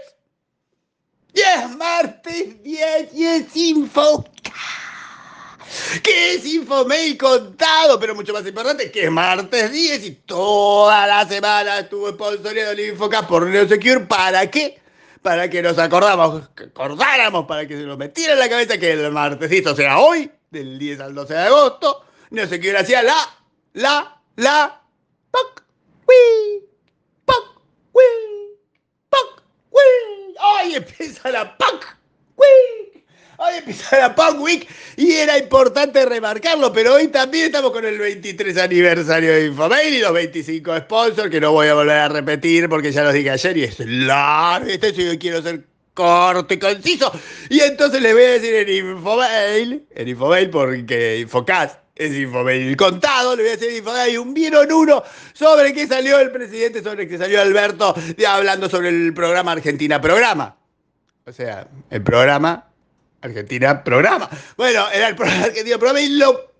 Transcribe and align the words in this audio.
10, 1.33 1.75
martes 1.77 2.63
10 2.63 3.13
y 3.13 3.25
es 3.25 3.55
Infocast. 3.55 4.32
Que 6.01 6.35
es 6.35 6.45
Infomail 6.45 7.17
contado, 7.17 7.99
pero 7.99 8.15
mucho 8.15 8.33
más 8.33 8.45
importante, 8.45 8.91
que 8.91 9.05
es 9.05 9.11
martes 9.11 9.71
10 9.71 10.05
y 10.05 10.11
toda 10.25 11.07
la 11.07 11.27
semana 11.27 11.79
estuvo 11.79 12.09
sponsoreado 12.09 12.71
el 12.71 12.79
Infocast 12.91 13.27
por 13.27 13.47
Neosecure. 13.47 14.01
¿Para 14.01 14.49
qué? 14.49 14.79
Para 15.21 15.49
que 15.49 15.61
nos 15.61 15.77
acordamos, 15.79 16.49
que 16.49 16.65
acordáramos, 16.65 17.45
para 17.45 17.67
que 17.67 17.77
se 17.77 17.83
nos 17.83 17.97
metiera 17.97 18.33
en 18.33 18.39
la 18.39 18.49
cabeza 18.49 18.77
que 18.77 18.91
el 18.91 19.11
martesito, 19.11 19.71
o 19.71 19.75
sea, 19.75 19.99
hoy, 19.99 20.29
del 20.51 20.77
10 20.77 20.99
al 20.99 21.15
12 21.15 21.33
de 21.33 21.39
agosto, 21.39 22.05
Neosecure 22.29 22.77
hacía 22.77 23.03
la, 23.03 23.15
la, 23.73 24.21
la, 24.35 24.81
poc, 25.31 25.63
wi, 26.07 26.65
poc, 27.25 27.61
wi, 27.93 28.03
poc, 29.09 29.43
wi. 29.71 30.35
Hoy 30.39 30.75
empieza 30.75 31.31
la 31.31 31.57
poc. 31.57 32.02
Hoy 33.53 33.59
empieza 33.59 33.99
la 33.99 34.31
Week 34.39 34.67
y 34.97 35.11
era 35.11 35.37
importante 35.37 36.03
remarcarlo, 36.05 36.73
pero 36.73 36.95
hoy 36.95 37.09
también 37.09 37.45
estamos 37.45 37.71
con 37.71 37.85
el 37.85 37.99
23 37.99 38.57
aniversario 38.57 39.31
de 39.31 39.45
Infomail 39.45 39.93
y 39.93 39.99
los 39.99 40.11
25 40.11 40.77
sponsors, 40.79 41.29
que 41.29 41.39
no 41.39 41.51
voy 41.51 41.67
a 41.67 41.75
volver 41.75 41.97
a 41.97 42.09
repetir 42.09 42.67
porque 42.67 42.91
ya 42.91 43.03
los 43.03 43.13
dije 43.13 43.29
ayer 43.29 43.57
y 43.57 43.63
es 43.63 43.79
largo. 43.79 44.67
Este 44.67 44.91
yo 44.93 45.19
quiero 45.19 45.41
ser 45.43 45.65
corto 45.93 46.51
y 46.51 46.57
conciso. 46.57 47.11
Y 47.49 47.59
entonces 47.59 48.01
les 48.01 48.13
voy 48.13 48.23
a 48.23 48.31
decir 48.31 48.55
en 48.55 48.69
Infomail, 48.69 49.85
en 49.93 50.07
Infomail 50.07 50.49
porque 50.49 51.19
Infocast 51.19 51.77
es 51.95 52.11
Infomail 52.11 52.75
contado, 52.75 53.35
le 53.35 53.43
voy 53.43 53.51
a 53.51 53.55
decir 53.55 53.69
en 53.69 53.77
Infomail 53.77 54.17
un 54.17 54.33
vieron 54.33 54.71
uno 54.71 55.03
sobre 55.33 55.73
qué 55.73 55.85
salió 55.85 56.19
el 56.19 56.31
presidente, 56.31 56.81
sobre 56.81 57.07
qué 57.07 57.19
salió 57.19 57.39
Alberto, 57.39 57.93
hablando 58.27 58.67
sobre 58.67 58.89
el 58.89 59.13
programa 59.13 59.51
Argentina 59.51 60.01
Programa. 60.01 60.57
O 61.25 61.31
sea, 61.31 61.67
el 61.89 62.01
programa 62.01 62.72
Argentina 63.23 63.83
Programa. 63.83 64.29
Bueno, 64.57 64.89
era 64.91 65.07
el 65.07 65.15
programa 65.15 65.45
Argentina 65.45 65.77
Programa 65.77 66.01
y 66.01 66.09
lo 66.09 66.51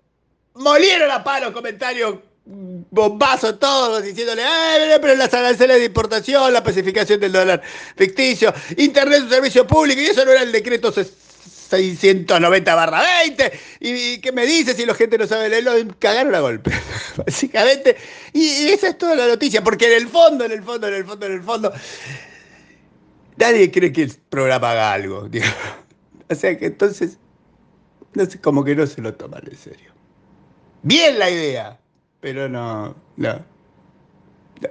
molieron 0.54 1.10
a 1.10 1.22
palos 1.22 1.52
comentarios 1.52 2.16
bombazos 2.46 3.58
todos 3.58 4.02
diciéndole, 4.02 4.42
eh, 4.42 4.98
pero 5.00 5.14
las 5.14 5.32
aranceles 5.32 5.78
de 5.78 5.86
importación, 5.86 6.52
la 6.52 6.62
pacificación 6.62 7.18
del 7.20 7.32
dólar 7.32 7.62
ficticio, 7.96 8.52
Internet 8.76 9.22
un 9.22 9.30
servicio 9.30 9.66
público, 9.66 10.00
y 10.00 10.06
eso 10.06 10.24
no 10.24 10.32
era 10.32 10.42
el 10.42 10.52
decreto 10.52 10.92
690 10.92 12.74
barra 12.74 13.02
20, 13.22 13.52
y, 13.80 14.18
qué 14.18 14.30
me 14.32 14.44
dice 14.44 14.74
si 14.74 14.84
la 14.84 14.94
gente 14.94 15.16
no 15.16 15.26
sabe 15.26 15.48
leerlo, 15.48 15.72
cagaron 15.98 16.34
a 16.34 16.40
golpe, 16.40 16.70
básicamente, 17.16 17.96
y, 18.34 18.42
y 18.42 18.68
esa 18.68 18.88
es 18.88 18.98
toda 18.98 19.14
la 19.14 19.26
noticia, 19.26 19.64
porque 19.64 19.86
en 19.86 20.02
el 20.02 20.08
fondo, 20.08 20.44
en 20.44 20.52
el 20.52 20.62
fondo, 20.62 20.86
en 20.86 20.94
el 20.94 21.04
fondo, 21.06 21.26
en 21.26 21.32
el 21.32 21.42
fondo, 21.42 21.72
nadie 23.36 23.70
cree 23.70 23.90
que 23.90 24.02
el 24.02 24.14
programa 24.28 24.72
haga 24.72 24.92
algo, 24.92 25.28
digo. 25.30 25.46
O 26.30 26.34
sea 26.34 26.58
que 26.58 26.66
entonces, 26.66 27.18
no 28.14 28.24
sé, 28.24 28.40
como 28.40 28.64
que 28.64 28.74
no 28.74 28.86
se 28.86 29.00
lo 29.00 29.14
toman 29.14 29.42
en 29.50 29.56
serio. 29.56 29.92
Bien 30.82 31.18
la 31.18 31.30
idea, 31.30 31.78
pero 32.20 32.48
no, 32.48 32.94
no. 33.16 33.44
no. 34.60 34.68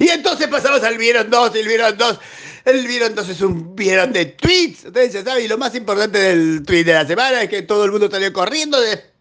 Y 0.00 0.08
entonces 0.08 0.48
pasamos 0.48 0.82
al 0.82 0.98
Vieron 0.98 1.30
2, 1.30 1.54
el 1.56 1.68
Vieron 1.68 1.96
2. 1.96 2.20
El 2.64 2.86
Vieron 2.86 3.14
2 3.14 3.28
es 3.28 3.40
un 3.40 3.76
Vieron 3.76 4.12
de 4.12 4.26
tweets. 4.26 4.86
Ustedes 4.86 5.12
ya 5.12 5.24
saben, 5.24 5.44
y 5.44 5.48
lo 5.48 5.58
más 5.58 5.74
importante 5.74 6.18
del 6.18 6.62
tweet 6.64 6.84
de 6.84 6.94
la 6.94 7.06
semana 7.06 7.42
es 7.42 7.48
que 7.48 7.62
todo 7.62 7.84
el 7.84 7.92
mundo 7.92 8.10
salió 8.10 8.32
corriendo 8.32 8.80
de 8.80 9.15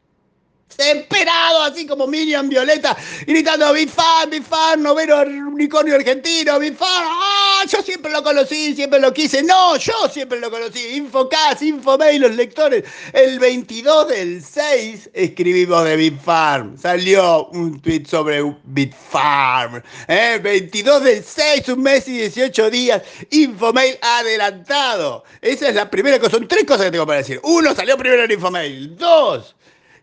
Desesperado, 0.69 1.63
así 1.63 1.85
como 1.85 2.05
Miriam 2.05 2.49
Violeta, 2.49 2.97
gritando 3.25 3.71
Big 3.71 3.89
Fan, 3.89 4.29
Big 4.29 4.43
Fan, 4.43 4.83
noveno 4.83 5.21
unicornio 5.21 5.95
argentino, 5.95 6.59
Big 6.59 6.75
Fan, 6.75 7.03
¡ah! 7.05 7.63
Yo 7.69 7.81
siempre 7.81 8.11
lo 8.11 8.21
conocí, 8.21 8.75
siempre 8.75 8.99
lo 8.99 9.13
quise. 9.13 9.41
No, 9.41 9.77
yo 9.77 9.93
siempre 10.11 10.39
lo 10.39 10.51
conocí. 10.51 10.97
Infocast, 10.97 11.61
Infomail, 11.61 12.21
los 12.21 12.35
lectores. 12.35 12.83
El 13.13 13.39
22 13.39 14.07
del 14.09 14.43
6 14.43 15.09
escribimos 15.13 15.83
de 15.85 15.95
Big 15.95 16.19
Farm. 16.19 16.77
Salió 16.77 17.47
un 17.47 17.79
tweet 17.81 18.05
sobre 18.05 18.43
Big 18.65 18.93
Farm. 18.93 19.81
¿eh? 20.07 20.39
22 20.43 21.03
del 21.03 21.23
6, 21.23 21.69
un 21.69 21.81
mes 21.81 22.07
y 22.07 22.17
18 22.17 22.69
días. 22.69 23.01
Infomail 23.31 23.97
adelantado. 24.01 25.23
Esa 25.41 25.69
es 25.69 25.75
la 25.75 25.89
primera 25.89 26.19
cosa. 26.19 26.31
Son 26.31 26.47
tres 26.47 26.65
cosas 26.65 26.85
que 26.85 26.91
tengo 26.91 27.07
para 27.07 27.19
decir. 27.19 27.39
Uno, 27.43 27.73
salió 27.73 27.97
primero 27.97 28.23
en 28.25 28.31
Infomail. 28.31 28.95
Dos, 28.95 29.55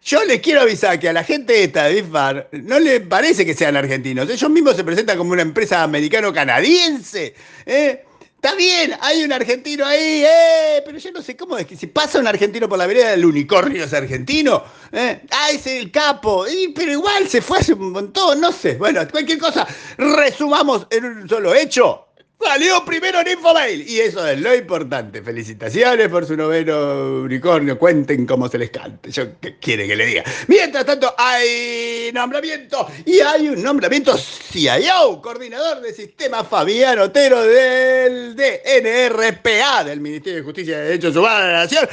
yo 0.05 0.25
les 0.25 0.41
quiero 0.41 0.63
avisar 0.63 0.99
que 0.99 1.09
a 1.09 1.13
la 1.13 1.23
gente 1.23 1.63
esta 1.63 1.85
de 1.85 2.03
Bifar 2.03 2.49
no 2.53 2.81
le 2.81 3.01
parece 3.01 3.47
que 3.47 3.55
sean 3.55 3.77
argentinos. 3.77 4.29
Ellos 4.29 4.51
mismos 4.51 4.75
se 4.77 4.83
presentan 4.83 5.17
como 5.17 5.33
una 5.33 5.43
empresa 5.43 5.83
americano-canadiense. 5.85 7.35
¿eh? 7.65 8.05
Está 8.35 8.57
bien, 8.57 8.93
hay 9.01 9.23
un 9.23 9.33
argentino 9.33 9.87
ahí, 9.87 10.25
eh, 10.25 10.83
pero 10.85 10.99
yo 10.99 11.13
no 11.13 11.23
sé 11.23 11.37
cómo 11.37 11.57
es 11.57 11.67
que 11.67 11.77
si 11.77 11.87
pasa 11.87 12.19
un 12.19 12.27
argentino 12.27 12.69
por 12.69 12.77
la 12.77 12.89
vereda, 12.89 13.15
el 13.15 13.25
unicornio 13.25 13.85
es 13.85 13.93
argentino. 13.93 14.65
¿eh? 14.91 15.21
Ah, 15.31 15.51
es 15.53 15.65
el 15.69 15.93
capo. 15.93 16.47
Pero 16.75 16.91
igual 16.91 17.29
se 17.29 17.41
fue 17.41 17.59
hace 17.59 17.75
un 17.75 17.93
montón, 17.93 18.41
no 18.41 18.51
sé. 18.51 18.75
Bueno, 18.75 19.07
cualquier 19.09 19.39
cosa, 19.39 19.65
resumamos 19.97 20.89
en 20.91 21.05
un 21.05 21.29
solo 21.29 21.55
hecho. 21.55 22.09
Salió 22.45 22.85
primero 22.85 23.21
en 23.21 23.29
Infomail. 23.29 23.89
Y 23.89 24.01
eso 24.01 24.27
es 24.27 24.41
lo 24.41 24.55
importante. 24.55 25.23
Felicitaciones 25.23 26.09
por 26.09 26.27
su 26.27 26.37
noveno 26.37 27.23
unicornio. 27.23 27.79
Cuenten 27.79 28.27
cómo 28.27 28.49
se 28.49 28.59
les 28.59 28.71
cante. 28.71 29.11
Yo 29.11 29.39
qué 29.41 29.59
quiere 29.59 29.87
que 29.87 29.97
le 29.97 30.07
diga. 30.07 30.25
Mientras 30.49 30.85
tanto, 30.85 31.15
hay 31.17 32.11
nombramiento. 32.13 32.87
Y 33.05 33.21
hay 33.21 33.49
un 33.49 33.63
nombramiento 33.63 34.17
CIO, 34.17 35.21
coordinador 35.23 35.81
de 35.81 35.93
sistema 35.93 36.45
Fabián 36.45 36.99
Otero 36.99 37.43
del 37.43 38.35
DNRPA, 38.35 39.85
del 39.85 40.01
Ministerio 40.01 40.39
de 40.39 40.45
Justicia 40.45 40.79
y 40.79 40.83
Derechos 40.89 41.17
Humanos 41.17 41.47
de 41.47 41.53
la 41.53 41.59
Nación. 41.61 41.89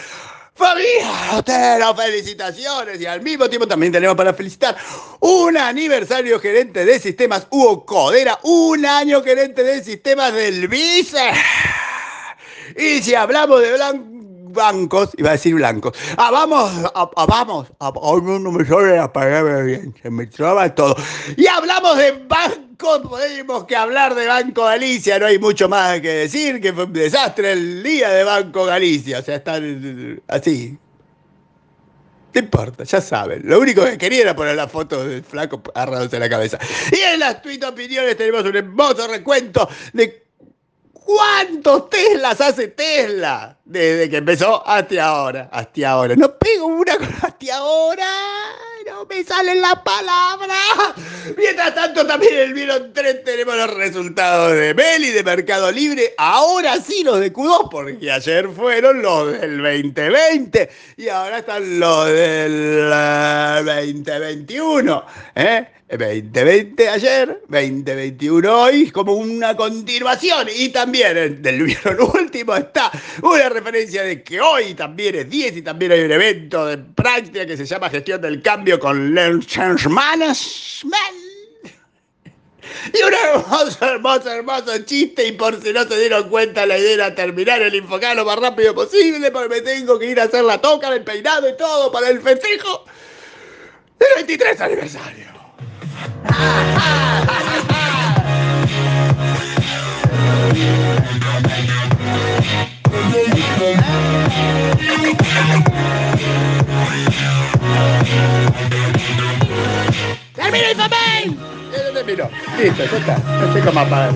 Fabián 0.59 1.38
Otero, 1.38 1.96
felicitaciones. 1.96 3.00
Y 3.00 3.06
al 3.06 3.22
mismo 3.22 3.50
tiempo 3.50 3.66
también 3.66 3.94
tenemos 3.94 4.18
para 4.18 4.34
felicitar 4.34 4.75
un 5.22 5.58
aniversario 5.58 6.38
gerente 6.40 6.84
de 6.84 7.00
sistemas 7.00 7.47
Hugo 7.50 7.86
Codera, 7.86 8.38
un 8.44 8.86
año 8.86 9.24
gerente 9.24 9.64
de 9.64 9.81
sistemas 9.81 10.34
del 10.34 10.68
Vice. 10.68 11.31
Y 12.78 13.02
si 13.02 13.16
hablamos 13.16 13.62
de 13.62 13.72
bancos, 14.52 15.12
iba 15.18 15.30
a 15.30 15.34
decir 15.34 15.56
blancos, 15.56 15.98
ah, 16.18 16.30
vamos, 16.31 16.69
ah, 16.94 17.09
ah, 17.16 17.25
ah, 17.80 18.19
no 18.22 18.52
me 18.52 18.66
sale 18.66 18.98
la 18.98 19.12
palabra 19.12 19.62
bien, 19.62 19.96
se 20.02 20.09
me 20.09 20.28
traba 20.28 20.74
todo. 20.75 20.96
Y 21.38 21.48
hablamos 21.48 21.98
de 21.98 22.12
bancos, 22.28 22.69
podemos 22.79 23.66
que 23.66 23.75
hablar 23.75 24.16
de 24.16 24.25
Banco 24.25 24.63
Galicia, 24.63 25.19
no 25.19 25.25
hay 25.25 25.38
mucho 25.38 25.67
más 25.67 26.00
que 26.00 26.09
decir, 26.09 26.62
que 26.62 26.73
fue 26.73 26.85
un 26.85 26.94
desastre 26.94 27.51
el 27.51 27.84
día 27.84 28.09
de 28.09 28.23
Banco 28.23 28.66
Galicia, 28.66 29.19
o 29.19 29.22
sea, 29.22 29.35
están 29.35 30.22
así. 30.28 30.78
No 32.34 32.39
importa, 32.39 32.84
ya 32.84 33.01
saben. 33.01 33.41
Lo 33.44 33.59
único 33.59 33.84
que 33.84 33.97
quería 33.97 34.22
era 34.22 34.35
poner 34.35 34.56
la 34.56 34.68
foto 34.68 35.03
del 35.06 35.23
flaco 35.23 35.62
agarrándose 35.73 36.19
la 36.19 36.29
cabeza. 36.29 36.59
Y 36.91 37.00
en 37.00 37.19
las 37.19 37.41
tweet 37.41 37.63
opiniones 37.66 38.16
tenemos 38.16 38.44
un 38.45 38.56
hermoso 38.56 39.07
recuento 39.07 39.68
de 39.94 40.29
¿Cuántos 41.09 41.89
Teslas 41.89 42.39
hace 42.39 42.68
Tesla? 42.68 43.57
Desde 43.66 44.12
que 44.12 44.18
empezó 44.18 44.66
hasta 44.68 45.03
ahora. 45.03 45.50
Hasta 45.51 45.89
ahora. 45.89 46.16
No 46.16 46.38
pego 46.38 46.68
una 46.68 46.97
con 46.97 47.07
hasta 47.07 47.57
ahora. 47.57 48.06
Me 49.09 49.23
salen 49.23 49.59
las 49.59 49.79
palabras. 49.79 50.94
Mientras 51.35 51.73
tanto, 51.73 52.06
también 52.06 52.33
en 52.35 52.39
el 52.41 52.53
Vieron 52.53 52.94
3 52.94 53.23
tenemos 53.23 53.56
los 53.56 53.73
resultados 53.73 54.53
de 54.53 54.73
Meli, 54.75 55.09
de 55.09 55.23
Mercado 55.23 55.71
Libre. 55.71 56.13
Ahora 56.17 56.79
sí 56.79 57.03
los 57.03 57.19
de 57.19 57.33
Q2, 57.33 57.69
porque 57.71 58.11
ayer 58.11 58.47
fueron 58.50 59.01
los 59.01 59.31
del 59.39 59.57
2020 59.57 60.69
y 60.97 61.09
ahora 61.09 61.39
están 61.39 61.79
los 61.79 62.06
del 62.07 62.91
uh, 62.91 63.65
2021. 63.65 65.06
¿eh? 65.35 65.67
2020 65.97 66.88
ayer, 66.88 67.41
2021 67.47 68.62
hoy, 68.62 68.91
como 68.91 69.13
una 69.13 69.56
continuación. 69.56 70.47
Y 70.56 70.69
también 70.69 71.41
del 71.41 71.63
vieron 71.63 71.97
último 72.01 72.56
está 72.56 72.91
una 73.24 73.50
referencia 73.50 74.03
de 74.03 74.24
que 74.24 74.39
hoy 74.39 74.75
también 74.75 75.15
es 75.15 75.30
10 75.30 75.57
y 75.57 75.62
también 75.62 75.91
hay 75.91 76.01
un 76.01 76.12
evento 76.12 76.68
de 76.68 76.77
práctica 76.77 77.45
que 77.45 77.57
se 77.57 77.65
llama 77.65 77.89
Gestión 77.89 78.21
del 78.21 78.41
Cambio 78.41 78.80
con 78.80 79.15
Learn 79.15 79.41
Change 79.41 79.88
Management. 79.88 81.30
Y 82.94 83.01
un 83.01 83.13
hermoso, 83.13 83.85
hermoso, 83.85 84.31
hermoso 84.31 84.77
chiste. 84.85 85.27
Y 85.27 85.31
por 85.31 85.59
si 85.59 85.74
no 85.74 85.83
se 85.85 86.00
dieron 86.00 86.30
cuenta, 86.30 86.68
la 86.68 86.77
idea 86.77 86.94
era 86.94 87.15
terminar 87.15 87.63
el 87.63 87.74
Infocá 87.74 88.13
lo 88.13 88.25
más 88.25 88.38
rápido 88.38 88.75
posible, 88.75 89.31
porque 89.31 89.50
me 89.50 89.62
tengo 89.62 89.97
que 89.97 90.06
ir 90.06 90.19
a 90.19 90.25
hacer 90.25 90.44
la 90.44 90.62
toca, 90.62 90.94
el 90.94 91.03
peinado 91.03 91.50
y 91.50 91.57
todo 91.57 91.92
para 91.92 92.09
el 92.09 92.21
festejo. 92.21 92.85
del 93.97 94.09
23 94.18 94.62
aniversario. 94.62 95.38
¡Termino 110.36 110.72
Infomail! 110.72 111.38
Eh, 111.74 111.92
termino. 111.94 112.30
Listo, 112.57 112.84
ya 112.86 112.98
está. 112.98 113.18
No 113.18 113.54
sé 113.54 113.60
cómo 113.62 113.80
apagar. 113.80 114.13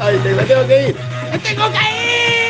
Ay, 0.00 0.18
te- 0.22 0.34
me 0.34 0.42
tengo 0.44 0.66
que 0.66 0.88
ir. 0.88 0.96
¡Me 1.32 1.38
tengo 1.38 1.64
que 1.70 1.78
ir! 1.78 2.47